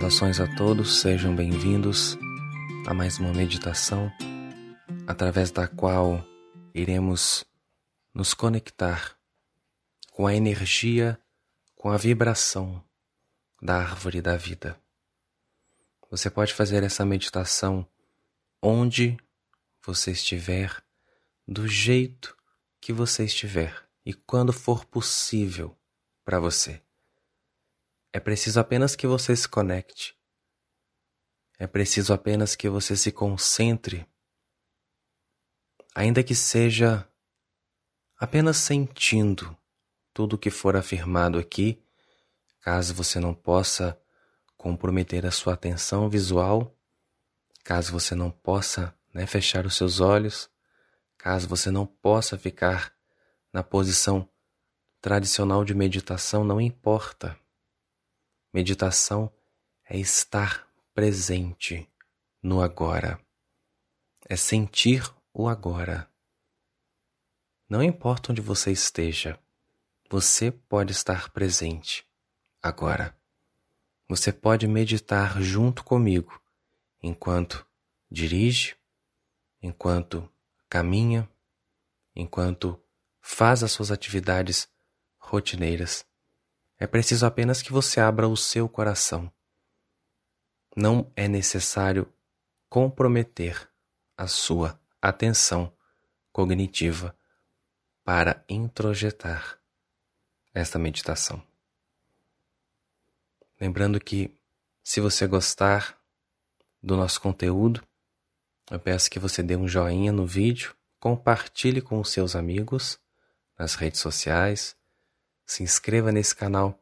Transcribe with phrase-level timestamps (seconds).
[0.00, 2.16] Saudações a todos, sejam bem-vindos
[2.86, 4.10] a mais uma meditação
[5.06, 6.24] através da qual
[6.74, 7.44] iremos
[8.14, 9.14] nos conectar
[10.10, 11.20] com a energia,
[11.76, 12.82] com a vibração
[13.60, 14.80] da árvore da vida.
[16.10, 17.86] Você pode fazer essa meditação
[18.62, 19.18] onde
[19.84, 20.82] você estiver,
[21.46, 22.34] do jeito
[22.80, 25.76] que você estiver e quando for possível
[26.24, 26.80] para você.
[28.12, 30.16] É preciso apenas que você se conecte.
[31.58, 34.06] É preciso apenas que você se concentre,
[35.94, 37.06] ainda que seja
[38.18, 39.56] apenas sentindo
[40.12, 41.82] tudo o que for afirmado aqui,
[42.60, 44.00] caso você não possa
[44.56, 46.74] comprometer a sua atenção visual,
[47.62, 50.50] caso você não possa né, fechar os seus olhos,
[51.16, 52.92] caso você não possa ficar
[53.52, 54.28] na posição
[55.00, 57.38] tradicional de meditação, não importa.
[58.52, 59.32] Meditação
[59.88, 61.88] é estar presente
[62.42, 63.24] no agora,
[64.28, 66.10] é sentir o agora.
[67.68, 69.38] Não importa onde você esteja,
[70.10, 72.04] você pode estar presente
[72.60, 73.16] agora.
[74.08, 76.42] Você pode meditar junto comigo
[77.00, 77.64] enquanto
[78.10, 78.76] dirige,
[79.62, 80.28] enquanto
[80.68, 81.30] caminha,
[82.16, 82.82] enquanto
[83.20, 84.68] faz as suas atividades
[85.18, 86.04] rotineiras
[86.80, 89.30] é preciso apenas que você abra o seu coração.
[90.74, 92.10] Não é necessário
[92.70, 93.68] comprometer
[94.16, 95.70] a sua atenção
[96.32, 97.14] cognitiva
[98.02, 99.60] para introjetar
[100.54, 101.42] esta meditação.
[103.60, 104.34] Lembrando que,
[104.82, 106.00] se você gostar
[106.82, 107.86] do nosso conteúdo,
[108.70, 112.98] eu peço que você dê um joinha no vídeo, compartilhe com os seus amigos
[113.58, 114.79] nas redes sociais
[115.50, 116.80] se inscreva nesse canal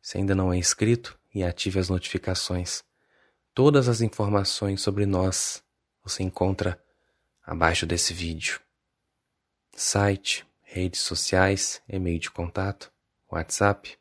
[0.00, 2.84] se ainda não é inscrito e ative as notificações.
[3.52, 5.64] Todas as informações sobre nós
[6.00, 6.80] você encontra
[7.44, 8.60] abaixo desse vídeo.
[9.74, 12.92] Site, redes sociais, e-mail de contato,
[13.28, 13.98] WhatsApp,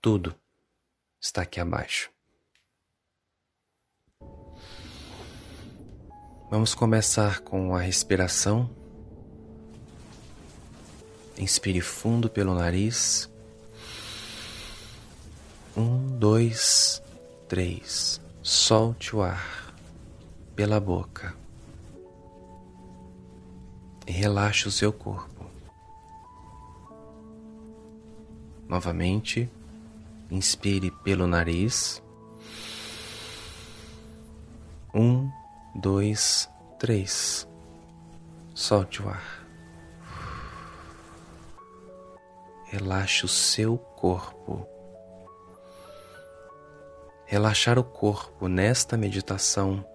[0.00, 0.32] tudo
[1.20, 2.08] está aqui abaixo.
[6.48, 8.70] Vamos começar com a respiração.
[11.36, 13.29] Inspire fundo pelo nariz.
[15.76, 17.02] Um, dois,
[17.48, 18.20] três.
[18.42, 19.72] Solte o ar
[20.56, 21.34] pela boca
[24.06, 25.46] e relaxe o seu corpo.
[28.68, 29.48] Novamente,
[30.30, 32.02] inspire pelo nariz.
[34.92, 35.30] Um,
[35.74, 36.48] dois,
[36.78, 37.46] três.
[38.54, 39.46] Solte o ar.
[42.66, 44.66] Relaxe o seu corpo.
[47.30, 49.86] Relaxar o corpo nesta meditação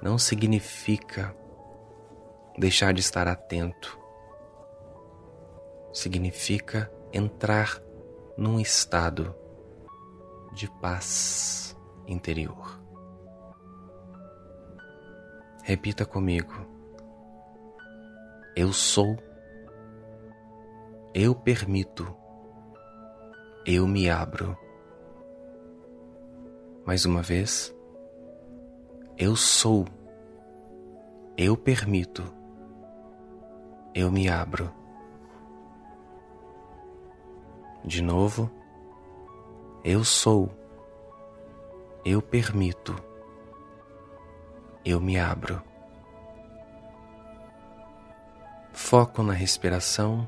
[0.00, 1.34] não significa
[2.56, 3.98] deixar de estar atento.
[5.92, 7.80] Significa entrar
[8.36, 9.34] num estado
[10.52, 11.76] de paz
[12.06, 12.80] interior.
[15.64, 16.54] Repita comigo.
[18.54, 19.18] Eu sou,
[21.12, 22.16] eu permito,
[23.66, 24.56] eu me abro
[26.88, 27.70] mais uma vez.
[29.18, 29.84] Eu sou.
[31.36, 32.24] Eu permito.
[33.94, 34.72] Eu me abro.
[37.84, 38.50] De novo.
[39.84, 40.48] Eu sou.
[42.06, 42.96] Eu permito.
[44.82, 45.62] Eu me abro.
[48.72, 50.26] Foco na respiração.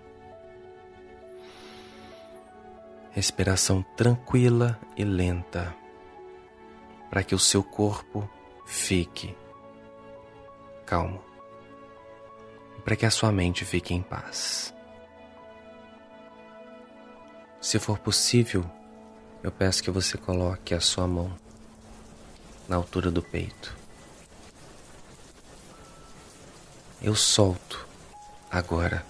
[3.12, 5.79] Respiração tranquila e lenta
[7.10, 8.30] para que o seu corpo
[8.64, 9.36] fique
[10.86, 11.22] calmo,
[12.84, 14.72] para que a sua mente fique em paz.
[17.60, 18.64] Se for possível,
[19.42, 21.36] eu peço que você coloque a sua mão
[22.68, 23.76] na altura do peito.
[27.02, 27.86] Eu solto
[28.50, 29.04] agora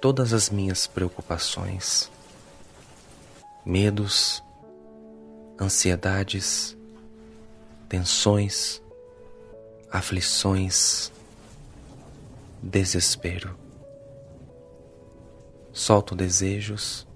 [0.00, 2.10] todas as minhas preocupações,
[3.64, 4.42] medos
[5.60, 6.76] ansiedades,
[7.88, 8.82] tensões,
[9.90, 11.10] aflições,
[12.62, 13.56] desespero.
[15.72, 17.06] Solto desejos,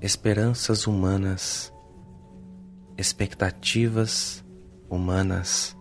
[0.00, 1.72] esperanças humanas,
[2.96, 4.44] expectativas
[4.88, 5.76] humanas,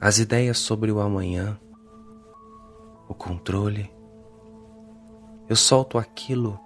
[0.00, 1.58] as ideias sobre o amanhã,
[3.08, 3.90] o controle.
[5.48, 6.58] Eu solto aquilo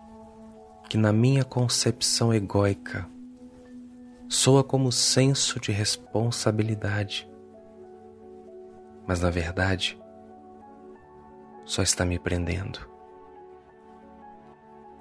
[0.93, 3.09] que na minha concepção egóica
[4.29, 7.27] soa como senso de responsabilidade,
[9.07, 9.99] mas na verdade
[11.65, 12.79] só está me prendendo.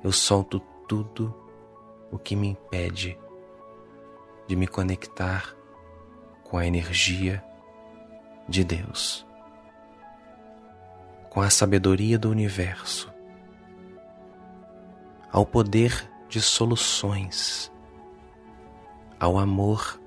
[0.02, 1.36] Eu solto tudo
[2.10, 3.20] o que me impede
[4.48, 5.54] de me conectar
[6.46, 7.44] com a energia
[8.48, 9.28] de Deus,
[11.30, 13.14] com a sabedoria do universo,
[15.32, 17.72] ao poder de soluções,
[19.20, 20.00] ao amor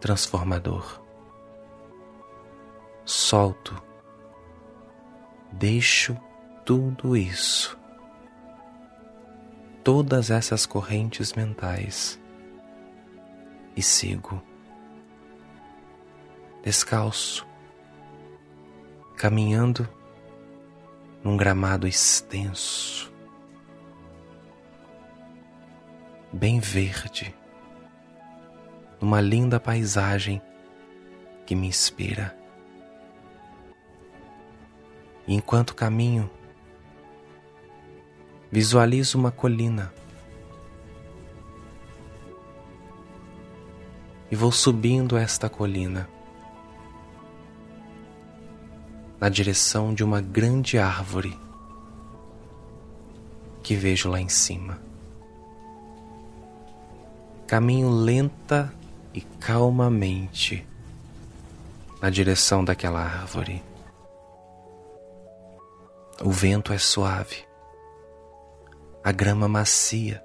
[0.00, 1.00] transformador.
[3.04, 3.82] Solto,
[5.52, 6.16] deixo
[6.64, 7.78] tudo isso,
[9.82, 12.20] todas essas correntes mentais
[13.74, 14.42] e sigo
[16.62, 17.46] descalço,
[19.16, 19.88] caminhando
[21.24, 23.10] num gramado extenso,
[26.38, 27.34] bem verde,
[29.00, 30.40] numa linda paisagem
[31.44, 32.38] que me inspira.
[35.26, 36.30] E enquanto caminho,
[38.52, 39.92] visualizo uma colina
[44.30, 46.08] e vou subindo esta colina
[49.18, 51.36] na direção de uma grande árvore
[53.60, 54.87] que vejo lá em cima.
[57.48, 58.72] Caminho lenta
[59.12, 60.68] e calmamente
[62.00, 63.64] na direção daquela árvore.
[66.22, 67.44] O vento é suave,
[69.02, 70.22] a grama macia,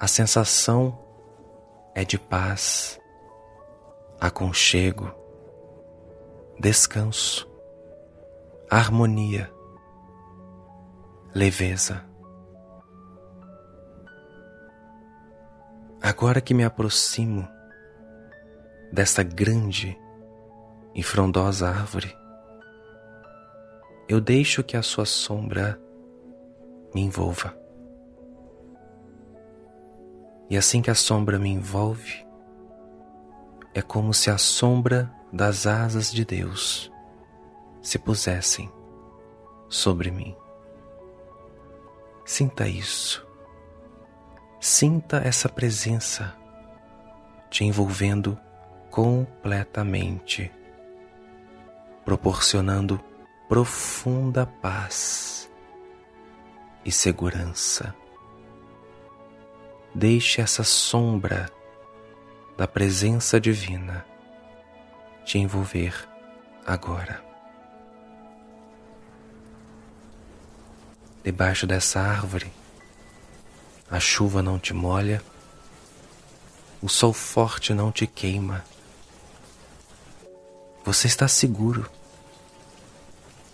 [0.00, 0.98] a sensação
[1.94, 2.98] é de paz,
[4.18, 5.12] aconchego
[6.58, 7.50] descanso,
[8.70, 9.52] harmonia,
[11.34, 12.11] leveza.
[16.02, 17.48] Agora que me aproximo
[18.92, 19.96] desta grande
[20.92, 22.12] e frondosa árvore,
[24.08, 25.80] eu deixo que a sua sombra
[26.92, 27.56] me envolva.
[30.50, 32.26] E assim que a sombra me envolve,
[33.72, 36.92] é como se a sombra das asas de Deus
[37.80, 38.68] se pusessem
[39.68, 40.36] sobre mim.
[42.24, 43.31] Sinta isso.
[44.64, 46.36] Sinta essa presença
[47.50, 48.38] te envolvendo
[48.92, 50.52] completamente,
[52.04, 53.02] proporcionando
[53.48, 55.50] profunda paz
[56.84, 57.92] e segurança.
[59.92, 61.50] Deixe essa sombra
[62.56, 64.06] da presença divina
[65.24, 66.08] te envolver
[66.64, 67.20] agora.
[71.24, 72.61] Debaixo dessa árvore,
[73.92, 75.22] a chuva não te molha,
[76.80, 78.64] o sol forte não te queima.
[80.82, 81.90] Você está seguro,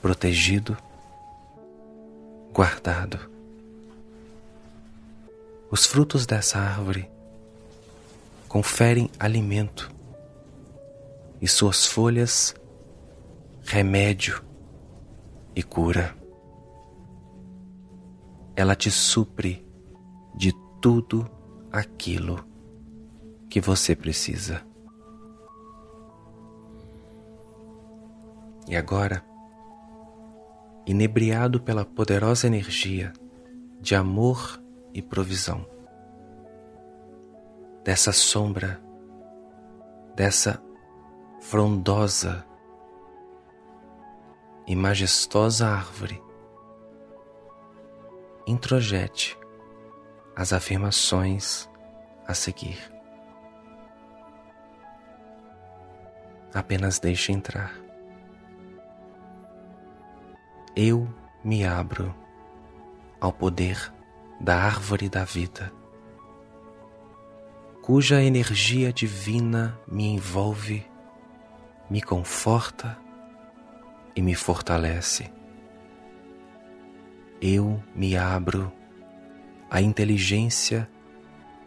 [0.00, 0.78] protegido,
[2.52, 3.18] guardado.
[5.72, 7.10] Os frutos dessa árvore
[8.46, 9.90] conferem alimento
[11.42, 12.54] e suas folhas
[13.64, 14.40] remédio
[15.54, 16.16] e cura.
[18.54, 19.67] Ela te supre
[20.38, 21.28] de tudo
[21.72, 22.44] aquilo
[23.50, 24.64] que você precisa.
[28.68, 29.24] E agora,
[30.86, 33.12] inebriado pela poderosa energia
[33.80, 34.62] de amor
[34.94, 35.66] e provisão,
[37.82, 38.80] dessa sombra,
[40.14, 40.62] dessa
[41.40, 42.46] frondosa
[44.68, 46.22] e majestosa árvore,
[48.46, 49.37] introjete
[50.38, 51.68] as afirmações
[52.24, 52.78] a seguir.
[56.54, 57.74] Apenas deixe entrar.
[60.76, 62.14] Eu me abro
[63.20, 63.92] ao poder
[64.40, 65.72] da árvore da vida,
[67.82, 70.86] cuja energia divina me envolve
[71.90, 72.96] me conforta
[74.14, 75.32] e me fortalece.
[77.40, 78.77] Eu me abro
[79.70, 80.88] à inteligência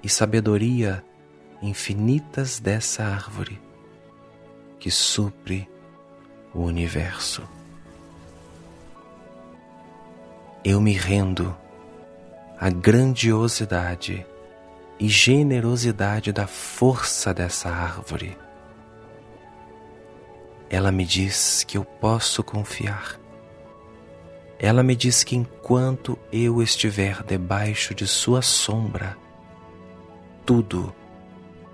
[0.04, 1.04] e sabedoria
[1.62, 3.62] infinitas dessa árvore
[4.80, 5.70] que supre
[6.54, 7.48] o universo.
[10.64, 11.56] Eu me rendo
[12.60, 14.26] à grandiosidade
[15.00, 18.38] e generosidade da força dessa árvore
[20.72, 23.21] ela me diz que eu posso confiar.
[24.64, 29.18] Ela me diz que enquanto eu estiver debaixo de sua sombra,
[30.46, 30.94] tudo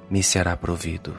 [0.10, 1.14] me será provido.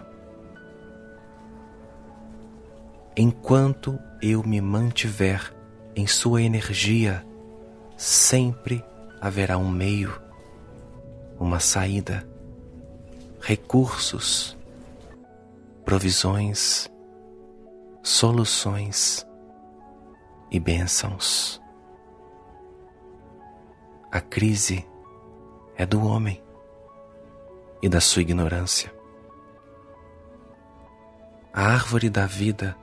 [3.15, 5.55] Enquanto eu me mantiver
[5.95, 7.23] em sua energia,
[7.99, 8.83] sempre
[9.21, 10.19] haverá um meio,
[11.39, 12.27] uma saída,
[13.43, 14.57] recursos,
[15.85, 16.91] provisões,
[18.03, 19.28] soluções
[20.51, 21.61] e bênçãos.
[24.11, 24.87] A crise
[25.77, 26.43] é do homem
[27.83, 28.93] e da sua ignorância.
[31.53, 32.77] A árvore da vida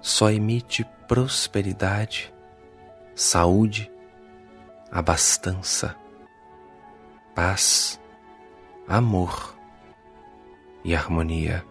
[0.00, 2.32] só emite prosperidade,
[3.14, 3.90] saúde,
[4.90, 5.96] abastança,
[7.34, 8.00] paz,
[8.86, 9.54] amor
[10.84, 11.64] e harmonia.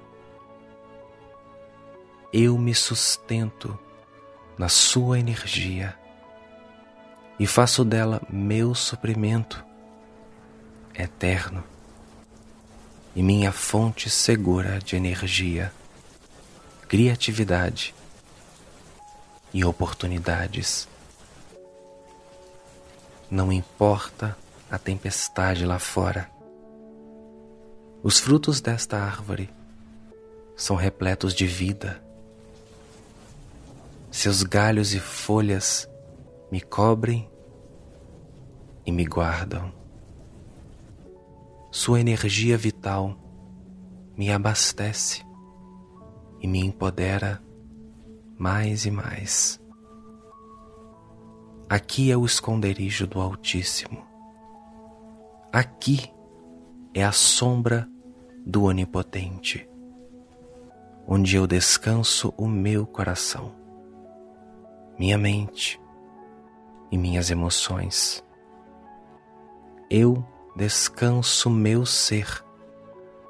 [2.31, 3.77] Eu me sustento
[4.60, 5.98] na sua energia
[7.39, 9.66] e faço dela meu suprimento
[10.94, 11.63] eterno
[13.16, 15.72] e minha fonte segura de energia,
[16.89, 17.96] criatividade
[19.54, 20.89] e oportunidades.
[23.32, 24.38] Não importa
[24.70, 26.30] a tempestade lá fora,
[28.04, 29.50] os frutos desta árvore
[30.58, 32.09] são repletos de vida.
[34.22, 35.90] Seus galhos e folhas
[36.52, 37.32] me cobrem
[38.86, 39.72] e me guardam.
[41.72, 43.16] Sua energia vital
[44.18, 45.26] me abastece
[46.42, 47.42] e me empodera
[48.38, 49.58] mais e mais.
[51.70, 54.06] Aqui é o esconderijo do Altíssimo.
[55.50, 56.12] Aqui
[56.94, 57.88] é a sombra
[58.46, 59.66] do Onipotente,
[61.08, 63.59] onde eu descanso o meu coração,
[65.00, 65.79] minha mente
[66.91, 68.22] e minhas emoções.
[69.89, 72.44] Eu descanso meu ser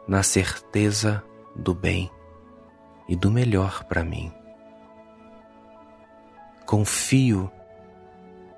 [0.08, 1.24] na certeza
[1.56, 2.10] do bem
[3.08, 4.34] e do melhor para mim.
[6.66, 7.52] Confio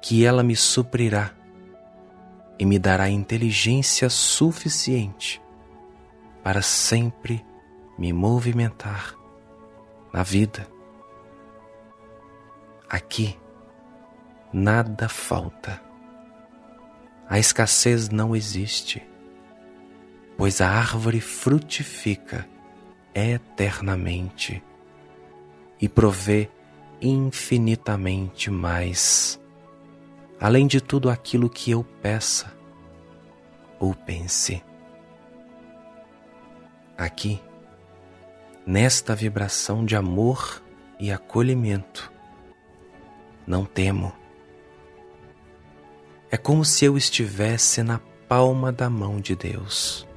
[0.01, 1.32] que ela me suprirá
[2.58, 5.41] e me dará inteligência suficiente
[6.41, 7.46] para sempre
[7.98, 9.15] me movimentar
[10.13, 10.71] na vida.
[12.91, 13.39] Aqui
[14.51, 15.81] nada falta.
[17.25, 19.01] A escassez não existe,
[20.38, 22.45] pois a árvore frutifica
[23.15, 24.62] eternamente
[25.79, 26.50] e provê
[27.01, 29.39] infinitamente mais,
[30.38, 32.53] além de tudo aquilo que eu peça
[33.79, 34.62] ou pense.
[36.98, 37.41] Aqui,
[38.65, 40.62] nesta vibração de amor
[41.00, 42.11] e acolhimento,
[43.51, 44.13] não temo.
[46.31, 50.08] É como se eu estivesse na palma da mão de Deus.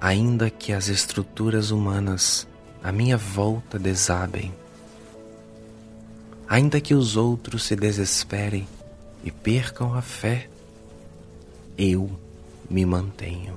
[0.00, 2.48] Ainda que as estruturas humanas
[2.82, 4.52] à minha volta desabem.
[6.48, 8.66] Ainda que os outros se desesperem
[9.22, 10.50] e percam a fé,
[11.78, 12.10] eu
[12.68, 13.56] me mantenho,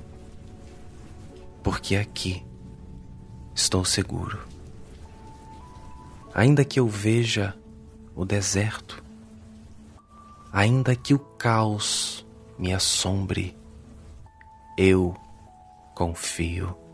[1.64, 2.46] porque aqui
[3.56, 4.55] estou seguro.
[6.36, 7.58] Ainda que eu veja
[8.16, 9.04] o deserto,
[10.54, 12.28] ainda que o caos
[12.60, 13.58] me assombre,
[14.78, 15.16] eu
[15.96, 16.86] confio.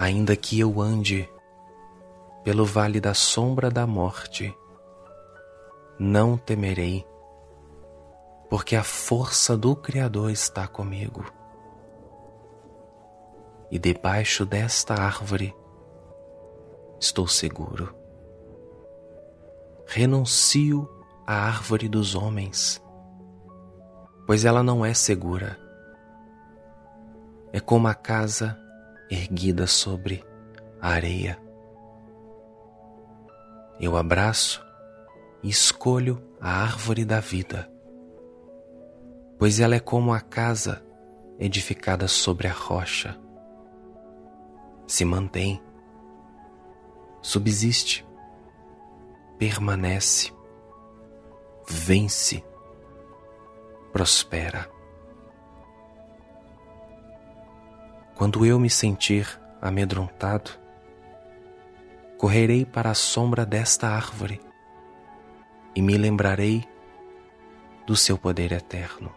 [0.00, 1.28] ainda que eu ande
[2.42, 4.56] pelo vale da sombra da morte,
[5.98, 7.06] não temerei,
[8.48, 11.30] porque a força do Criador está comigo.
[13.70, 15.54] E debaixo desta árvore
[17.00, 17.94] estou seguro.
[19.86, 20.88] Renuncio
[21.26, 22.80] à árvore dos homens,
[24.26, 25.58] pois ela não é segura.
[27.52, 28.56] É como a casa
[29.10, 30.24] erguida sobre
[30.80, 31.40] a areia.
[33.80, 34.64] Eu abraço
[35.42, 37.68] e escolho a árvore da vida,
[39.38, 40.84] pois ela é como a casa
[41.38, 43.18] edificada sobre a rocha.
[44.86, 45.60] Se mantém,
[47.22, 48.06] subsiste,
[49.38, 50.32] permanece,
[51.66, 52.44] vence,
[53.92, 54.70] prospera.
[58.14, 60.50] Quando eu me sentir amedrontado,
[62.18, 64.40] correrei para a sombra desta árvore
[65.74, 66.68] e me lembrarei
[67.86, 69.12] do seu poder eterno.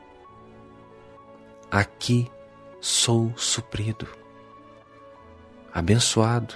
[1.70, 2.32] Aqui
[2.80, 4.08] sou suprido,
[5.74, 6.56] abençoado,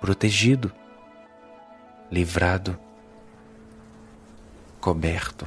[0.00, 0.72] protegido
[2.10, 2.78] livrado,
[4.80, 5.46] coberto.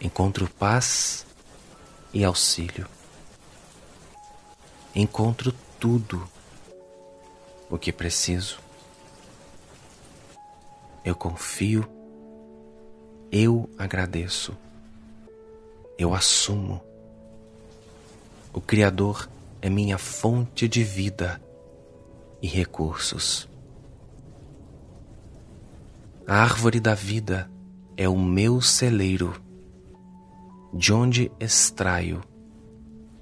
[0.00, 1.26] Encontro paz
[2.12, 2.86] e auxílio.
[4.94, 6.28] Encontro tudo
[7.68, 8.60] o que preciso.
[11.04, 11.88] Eu confio,
[13.32, 14.56] eu agradeço,
[15.98, 16.82] eu assumo.
[18.52, 19.28] O Criador
[19.62, 21.40] é minha fonte de vida
[22.42, 23.48] e recursos.
[26.26, 27.50] A árvore da vida
[27.96, 29.34] é o meu celeiro,
[30.72, 32.22] de onde extraio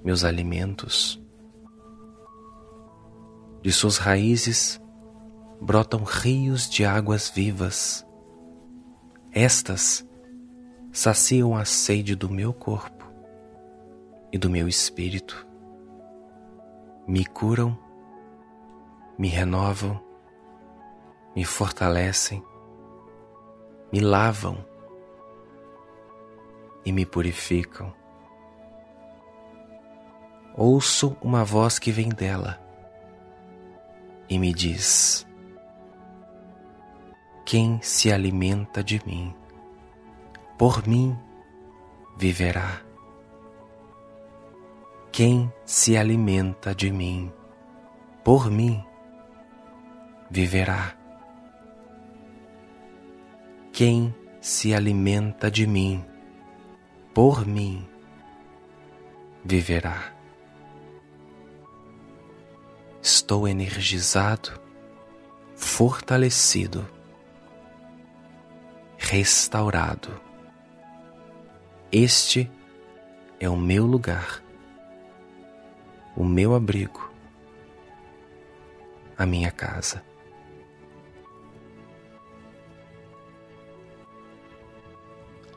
[0.03, 1.21] meus alimentos.
[3.61, 4.79] De suas raízes
[5.59, 8.05] brotam rios de águas vivas.
[9.31, 10.07] Estas
[10.91, 13.11] saciam a sede do meu corpo
[14.31, 15.49] e do meu espírito
[17.09, 17.75] me curam,
[19.19, 20.01] me renovam,
[21.35, 22.41] me fortalecem,
[23.91, 24.65] me lavam
[26.85, 27.93] e me purificam.
[30.55, 32.61] Ouço uma voz que vem dela
[34.29, 35.27] e me diz:
[37.45, 39.35] Quem se alimenta de mim,
[40.57, 41.19] por mim
[42.15, 42.81] viverá.
[45.11, 47.33] Quem se alimenta de mim,
[48.23, 48.85] por mim,
[50.29, 50.95] viverá.
[53.71, 56.05] Quem se alimenta de mim,
[57.13, 57.87] por mim,
[59.43, 60.13] viverá.
[63.01, 64.59] Estou energizado,
[65.55, 66.87] fortalecido,
[68.97, 70.19] restaurado.
[71.91, 72.51] Este
[73.39, 74.41] é o meu lugar
[76.19, 77.09] o meu abrigo,
[79.17, 80.03] a minha casa.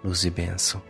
[0.04, 0.82] Luz e bênção.